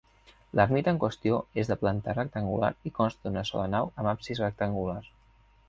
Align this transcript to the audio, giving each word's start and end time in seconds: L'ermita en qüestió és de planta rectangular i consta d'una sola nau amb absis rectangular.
L'ermita 0.59 0.93
en 0.95 0.99
qüestió 1.03 1.37
és 1.63 1.69
de 1.73 1.77
planta 1.83 2.15
rectangular 2.17 2.71
i 2.91 2.95
consta 2.97 3.29
d'una 3.29 3.47
sola 3.53 3.69
nau 3.77 3.95
amb 4.01 4.15
absis 4.17 4.45
rectangular. 4.49 5.01